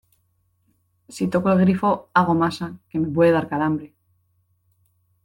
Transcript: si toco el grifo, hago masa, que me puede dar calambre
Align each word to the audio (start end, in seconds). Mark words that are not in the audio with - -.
si 1.15 1.27
toco 1.27 1.51
el 1.51 1.59
grifo, 1.59 2.09
hago 2.15 2.33
masa, 2.33 2.73
que 2.89 2.97
me 2.97 3.07
puede 3.07 3.29
dar 3.33 3.47
calambre 3.47 3.93